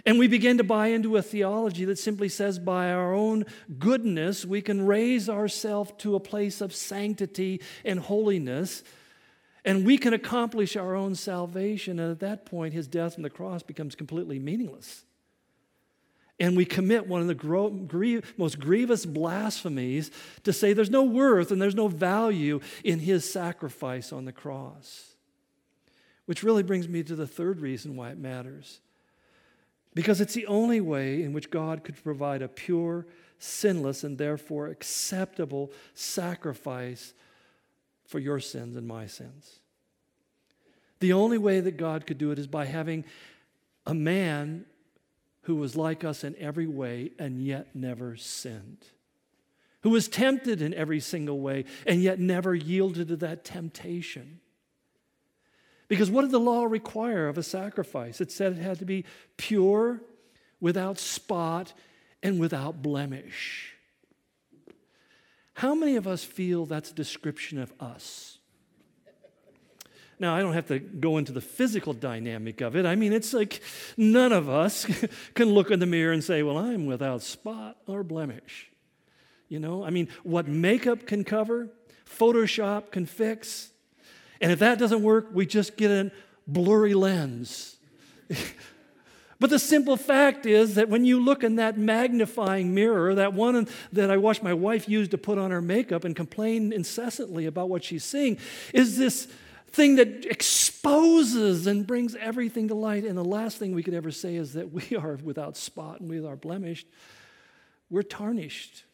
[0.05, 3.45] And we begin to buy into a theology that simply says by our own
[3.79, 8.83] goodness, we can raise ourselves to a place of sanctity and holiness,
[9.65, 12.01] and we can accomplish our own salvation.
[12.01, 15.05] And at that point, his death on the cross becomes completely meaningless.
[16.41, 17.71] And we commit one of the gro-
[18.37, 20.11] most grievous blasphemies
[20.43, 25.15] to say there's no worth and there's no value in his sacrifice on the cross.
[26.27, 28.81] Which really brings me to the third reason why it matters
[29.95, 33.07] because it's the only way in which God could provide a pure,
[33.39, 37.15] sinless, and therefore acceptable sacrifice
[38.07, 39.61] for your sins and my sins.
[41.01, 43.05] The only way that God could do it is by having
[43.87, 44.67] a man
[45.43, 48.87] who was like us in every way and yet never sinned,
[49.83, 54.39] who was tempted in every single way and yet never yielded to that temptation.
[55.93, 58.23] Because what did the law require of a sacrifice?
[58.23, 59.05] It said it had to be
[59.37, 60.01] pure,
[60.59, 61.75] without spot,
[62.23, 63.75] and without blemish.
[65.53, 68.39] How many of us feel that's a description of us?
[70.19, 72.87] Now, I don't have to go into the physical dynamic of it.
[72.87, 73.61] I mean, it's like
[73.99, 74.87] none of us
[75.35, 78.71] can look in the mirror and say, Well, I'm without spot or blemish.
[79.51, 81.69] You know, I mean, what makeup can cover,
[82.07, 83.72] Photoshop can fix.
[84.43, 86.13] And if that doesn't work, we just get a
[86.47, 87.77] blurry lens.
[89.43, 93.67] But the simple fact is that when you look in that magnifying mirror, that one
[93.91, 97.69] that I watched my wife use to put on her makeup and complain incessantly about
[97.69, 98.39] what she's seeing,
[98.73, 99.27] is this
[99.73, 103.03] thing that exposes and brings everything to light.
[103.03, 106.09] And the last thing we could ever say is that we are without spot and
[106.09, 106.87] we are blemished.
[107.91, 108.85] We're tarnished.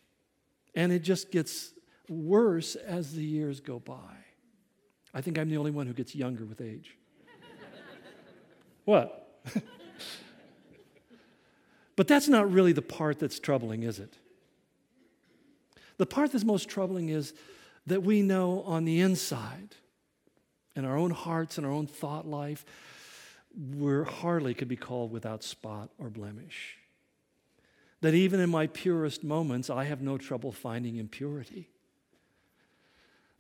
[0.74, 1.74] And it just gets
[2.08, 4.17] worse as the years go by.
[5.18, 6.96] I think I'm the only one who gets younger with age.
[8.84, 9.42] what?
[11.96, 14.14] But that's not really the part that's troubling, is it?
[15.96, 17.34] The part that's most troubling is
[17.88, 19.74] that we know on the inside,
[20.76, 22.64] in our own hearts and our own thought life,
[23.74, 26.76] we're hardly could be called without spot or blemish.
[28.00, 31.68] That even in my purest moments, I have no trouble finding impurity.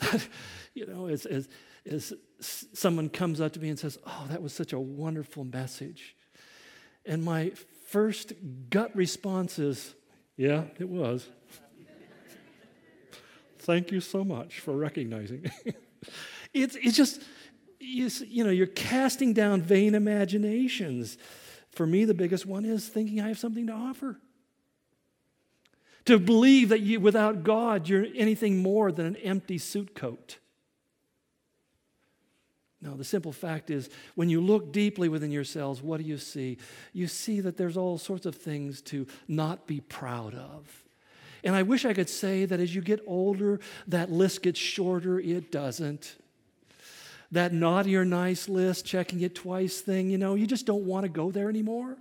[0.74, 1.48] you know, as, as,
[1.88, 6.14] as someone comes up to me and says, Oh, that was such a wonderful message.
[7.04, 7.52] And my
[7.88, 8.32] first
[8.70, 9.94] gut response is,
[10.36, 11.28] Yeah, it was.
[13.58, 15.50] Thank you so much for recognizing.
[16.54, 17.22] it's, it's just,
[17.80, 21.18] it's, you know, you're casting down vain imaginations.
[21.70, 24.18] For me, the biggest one is thinking I have something to offer.
[26.06, 30.38] To believe that you, without God, you're anything more than an empty suit coat.
[32.80, 36.58] No, the simple fact is, when you look deeply within yourselves, what do you see?
[36.92, 40.84] You see that there's all sorts of things to not be proud of.
[41.42, 43.58] And I wish I could say that as you get older,
[43.88, 45.18] that list gets shorter.
[45.18, 46.16] It doesn't.
[47.32, 51.04] That naughty or nice list, checking it twice thing, you know, you just don't want
[51.04, 51.96] to go there anymore.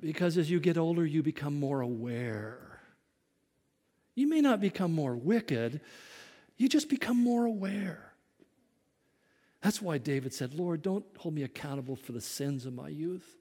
[0.00, 2.58] Because as you get older, you become more aware.
[4.14, 5.80] You may not become more wicked,
[6.56, 8.07] you just become more aware.
[9.62, 13.36] That's why David said, Lord, don't hold me accountable for the sins of my youth.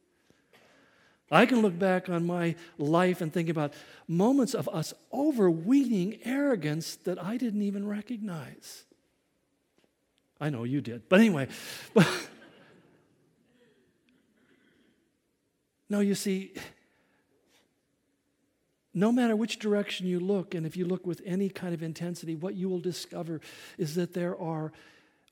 [1.30, 3.74] I can look back on my life and think about
[4.08, 8.86] moments of us overweening arrogance that I didn't even recognize.
[10.40, 11.10] I know you did.
[11.10, 11.50] But anyway,
[15.90, 16.54] no, you see,
[18.94, 22.36] no matter which direction you look, and if you look with any kind of intensity,
[22.36, 23.42] what you will discover
[23.78, 24.72] is that there are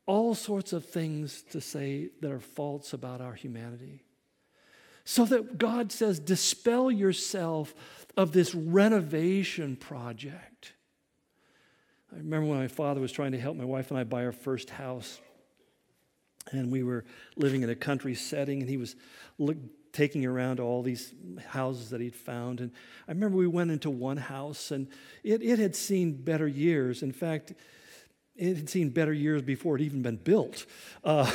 [0.06, 4.04] all sorts of things to say that are false about our humanity.
[5.04, 7.74] So that God says, dispel yourself
[8.18, 10.74] of this renovation project.
[12.14, 14.32] I remember when my father was trying to help my wife and I buy our
[14.32, 15.20] first house.
[16.52, 18.96] And we were living in a country setting, and he was
[19.40, 19.58] look,
[19.92, 21.14] taking around all these
[21.48, 22.60] houses that he'd found.
[22.60, 22.72] And
[23.08, 24.88] I remember we went into one house, and
[25.24, 27.02] it, it had seen better years.
[27.02, 27.54] In fact,
[28.36, 30.66] it had seen better years before it even been built.
[31.04, 31.30] Uh,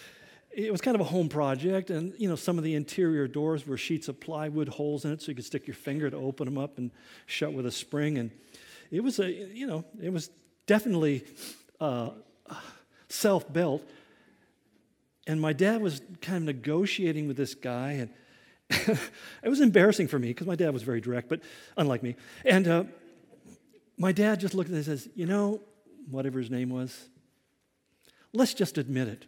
[0.50, 3.66] it was kind of a home project, and you know some of the interior doors
[3.66, 6.46] were sheets of plywood, holes in it, so you could stick your finger to open
[6.46, 6.90] them up and
[7.26, 8.18] shut with a spring.
[8.18, 8.30] And
[8.90, 10.30] it was a, you know, it was
[10.66, 11.24] definitely
[11.80, 12.10] uh,
[13.08, 13.88] self-built.
[15.26, 18.10] And my dad was kind of negotiating with this guy, and
[19.42, 21.40] it was embarrassing for me because my dad was very direct, but
[21.76, 22.16] unlike me.
[22.44, 22.84] And uh,
[23.96, 25.60] my dad just looked at it and says, "You know,
[26.08, 27.08] whatever his name was,
[28.32, 29.26] let's just admit it.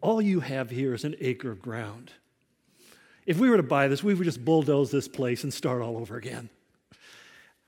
[0.00, 2.12] All you have here is an acre of ground.
[3.26, 5.98] If we were to buy this, we would just bulldoze this place and start all
[5.98, 6.48] over again.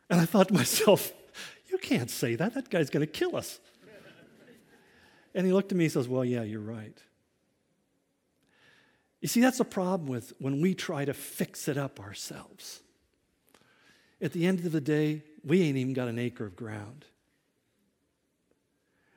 [0.08, 1.12] And I thought to myself,
[1.68, 2.54] you can't say that.
[2.54, 3.60] That guy's going to kill us.
[5.34, 6.96] And he looked at me and says, Well, yeah, you're right.
[9.20, 12.82] You see, that's the problem with when we try to fix it up ourselves.
[14.20, 17.06] At the end of the day, we ain't even got an acre of ground.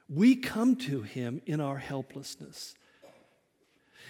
[0.07, 2.75] We come to him in our helplessness.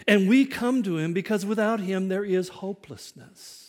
[0.07, 3.65] And we come to him because without him there is hopelessness.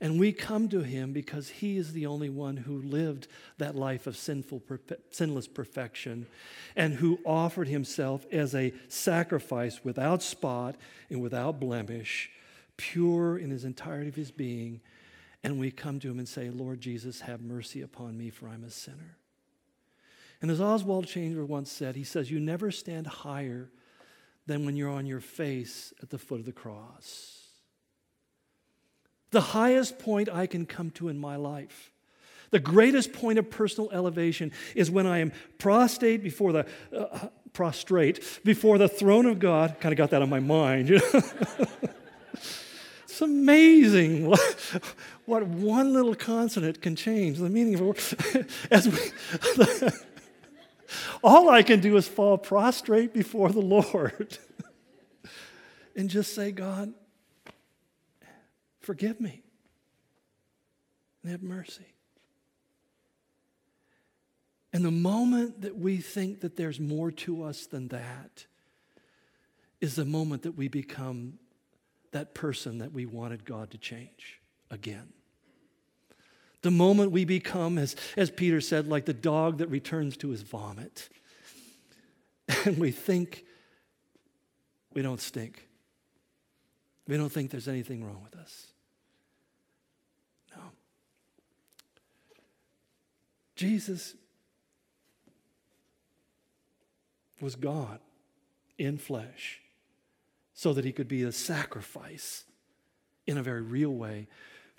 [0.00, 4.06] And we come to him because he is the only one who lived that life
[4.06, 4.62] of sinful,
[5.10, 6.26] sinless perfection
[6.76, 10.76] and who offered himself as a sacrifice without spot
[11.08, 12.30] and without blemish,
[12.76, 14.80] pure in his entirety of his being.
[15.42, 18.64] And we come to him and say, Lord Jesus, have mercy upon me, for I'm
[18.64, 19.16] a sinner.
[20.44, 23.70] And as Oswald Chambers once said, he says, You never stand higher
[24.44, 27.48] than when you're on your face at the foot of the cross.
[29.30, 31.90] The highest point I can come to in my life.
[32.50, 38.42] The greatest point of personal elevation is when I am prostrate before the uh, prostrate
[38.44, 39.80] before the throne of God.
[39.80, 40.90] Kind of got that on my mind.
[43.04, 44.30] it's amazing
[45.24, 48.46] what, one little consonant can change the meaning of a word.
[48.70, 48.98] As we,
[51.24, 54.38] all I can do is fall prostrate before the Lord
[55.96, 56.92] and just say, God,
[58.80, 59.42] forgive me
[61.22, 61.86] and have mercy.
[64.74, 68.44] And the moment that we think that there's more to us than that
[69.80, 71.38] is the moment that we become
[72.10, 75.12] that person that we wanted God to change again.
[76.64, 80.40] The moment we become, as, as Peter said, like the dog that returns to his
[80.40, 81.10] vomit.
[82.64, 83.44] And we think
[84.94, 85.66] we don't stink.
[87.06, 88.68] We don't think there's anything wrong with us.
[90.56, 90.62] No.
[93.56, 94.14] Jesus
[97.42, 98.00] was God
[98.78, 99.60] in flesh
[100.54, 102.44] so that he could be a sacrifice
[103.26, 104.28] in a very real way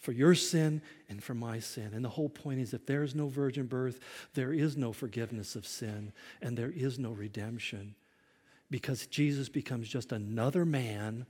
[0.06, 1.89] for your sin and for my sin.
[1.95, 3.99] And the whole point is if there is no virgin birth,
[4.36, 7.95] there is no forgiveness of sin and there is no redemption
[8.70, 11.26] because Jesus becomes just another man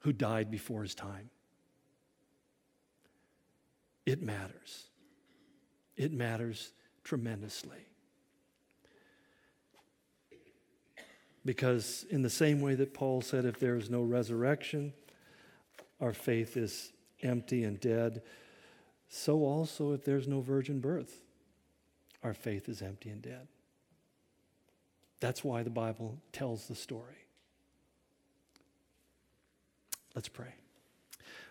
[0.00, 1.30] who died before his time.
[4.04, 4.84] It matters.
[5.96, 6.72] It matters
[7.04, 7.86] tremendously.
[11.46, 14.92] Because, in the same way that Paul said, if there is no resurrection,
[16.00, 16.92] our faith is
[17.22, 18.22] empty and dead.
[19.08, 21.22] So also, if there's no virgin birth,
[22.22, 23.48] our faith is empty and dead.
[25.20, 27.16] That's why the Bible tells the story.
[30.14, 30.54] Let's pray.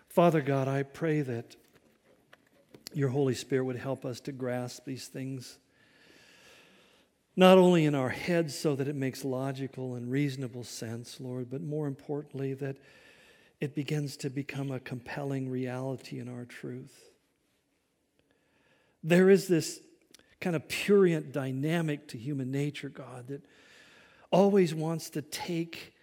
[0.08, 1.56] Father God, I pray that
[2.94, 5.58] your Holy Spirit would help us to grasp these things,
[7.36, 11.62] not only in our heads so that it makes logical and reasonable sense, Lord, but
[11.62, 12.76] more importantly, that
[13.60, 17.10] it begins to become a compelling reality in our truth.
[19.02, 19.80] There is this
[20.40, 23.42] kind of purient dynamic to human nature, God, that
[24.30, 25.94] always wants to take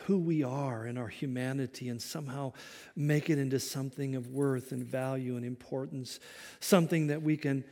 [0.00, 2.52] who we are in our humanity and somehow
[2.94, 6.20] make it into something of worth and value and importance,
[6.60, 7.64] something that we can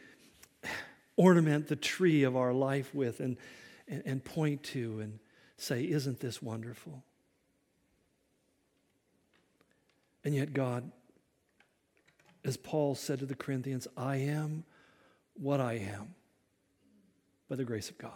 [1.17, 3.37] ornament the tree of our life with and,
[3.87, 5.19] and, and point to and
[5.59, 7.03] say, Isn't this wonderful?
[10.25, 10.91] And yet, God,
[12.45, 14.65] as Paul said to the Corinthians, I am
[15.35, 16.15] what I am
[17.49, 18.11] by the grace of God.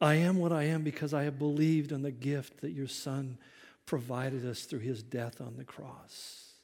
[0.00, 3.38] I am what I am because I have believed on the gift that your Son
[3.86, 6.54] provided us through his death on the cross.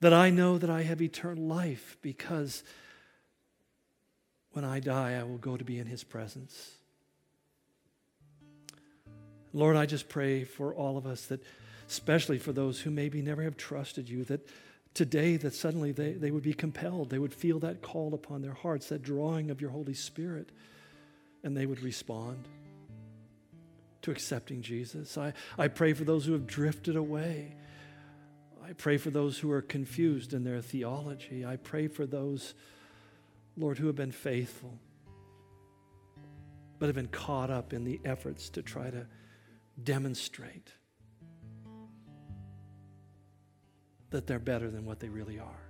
[0.00, 2.62] That I know that I have eternal life because
[4.52, 6.77] when I die, I will go to be in his presence.
[9.52, 11.42] Lord, I just pray for all of us that,
[11.88, 14.46] especially for those who maybe never have trusted you, that
[14.94, 18.52] today that suddenly they, they would be compelled, they would feel that call upon their
[18.52, 20.50] hearts, that drawing of your Holy Spirit,
[21.42, 22.48] and they would respond
[24.02, 25.16] to accepting Jesus.
[25.16, 27.54] I, I pray for those who have drifted away.
[28.64, 31.44] I pray for those who are confused in their theology.
[31.44, 32.54] I pray for those,
[33.56, 34.78] Lord, who have been faithful,
[36.78, 39.06] but have been caught up in the efforts to try to
[39.82, 40.72] demonstrate
[44.10, 45.62] that they're better than what they really are.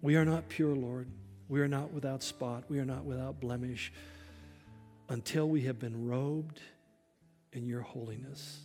[0.00, 1.08] We are not pure, Lord.
[1.48, 2.64] We are not without spot.
[2.68, 3.92] We are not without blemish
[5.08, 6.60] until we have been robed
[7.52, 8.60] in your holiness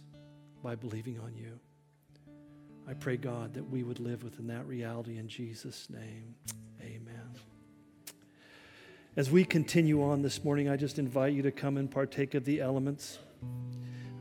[0.64, 1.60] by believing on you.
[2.88, 6.36] I pray, God, that we would live within that reality in Jesus' name.
[9.18, 12.46] As we continue on this morning, I just invite you to come and partake of
[12.46, 13.20] the elements.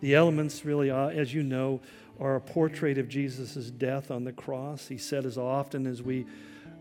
[0.01, 1.81] The elements, really, uh, as you know,
[2.19, 4.89] are a portrait of Jesus' death on the cross.
[4.89, 6.27] He said, as often as we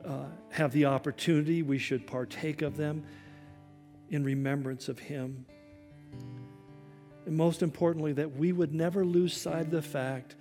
[0.04, 3.04] uh, have the opportunity, we should partake of them
[4.10, 5.46] in remembrance of Him.
[7.28, 10.36] And most importantly, that we would never lose sight of the fact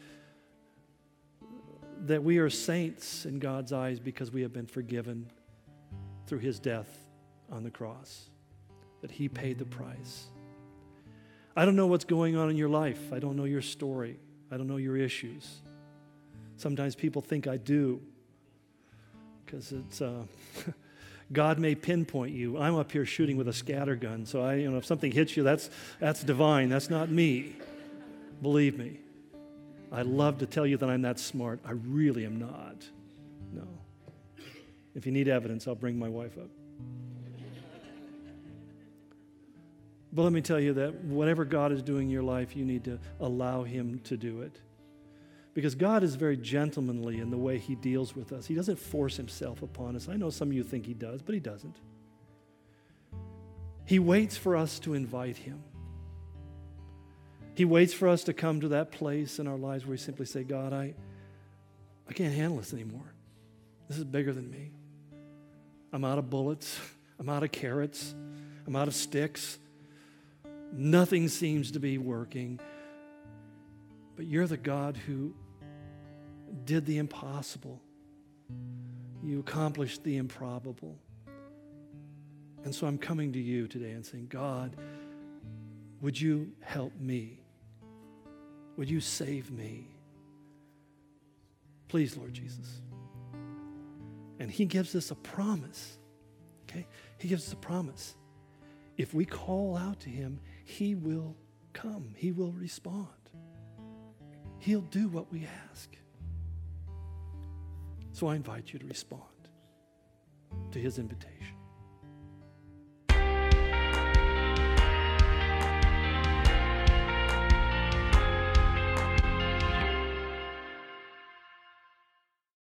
[2.06, 5.30] that we are saints in God's eyes because we have been forgiven
[6.26, 7.07] through his death
[7.50, 8.28] on the cross,
[9.00, 10.26] that he paid the price.
[11.56, 13.12] I don't know what's going on in your life.
[13.12, 14.18] I don't know your story.
[14.50, 15.60] I don't know your issues.
[16.56, 18.00] Sometimes people think I do
[19.44, 20.00] because it's.
[20.00, 20.22] Uh,
[21.32, 22.58] God may pinpoint you.
[22.58, 25.36] I'm up here shooting with a scatter gun, so I, you know, if something hits
[25.36, 25.68] you, that's,
[26.00, 26.70] that's divine.
[26.70, 27.56] That's not me.
[28.40, 29.00] Believe me.
[29.92, 31.60] I love to tell you that I'm that smart.
[31.66, 32.76] I really am not.
[33.52, 33.68] No.
[34.94, 36.48] If you need evidence, I'll bring my wife up.
[40.12, 42.84] But let me tell you that whatever God is doing in your life, you need
[42.84, 44.58] to allow Him to do it.
[45.54, 48.46] Because God is very gentlemanly in the way He deals with us.
[48.46, 50.08] He doesn't force Himself upon us.
[50.08, 51.76] I know some of you think He does, but He doesn't.
[53.84, 55.62] He waits for us to invite Him.
[57.54, 60.26] He waits for us to come to that place in our lives where we simply
[60.26, 60.94] say, God, I,
[62.08, 63.12] I can't handle this anymore.
[63.88, 64.70] This is bigger than me.
[65.92, 66.78] I'm out of bullets.
[67.18, 68.14] I'm out of carrots.
[68.66, 69.58] I'm out of sticks.
[70.72, 72.60] Nothing seems to be working.
[74.16, 75.34] But you're the God who
[76.64, 77.80] did the impossible.
[79.22, 80.98] You accomplished the improbable.
[82.64, 84.76] And so I'm coming to you today and saying, God,
[86.00, 87.40] would you help me?
[88.76, 89.88] Would you save me?
[91.88, 92.82] Please, Lord Jesus.
[94.38, 95.98] And He gives us a promise.
[96.68, 96.86] Okay?
[97.18, 98.14] He gives us a promise.
[98.96, 101.34] If we call out to Him, He will
[101.72, 103.08] come, He will respond.
[104.58, 105.96] He'll do what we ask.
[108.12, 109.48] So I invite you to respond
[110.70, 111.56] to His invitation.